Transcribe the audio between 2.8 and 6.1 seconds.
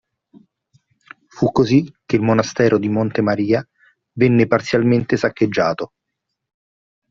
Monte Maria venne parzialmente saccheggiato.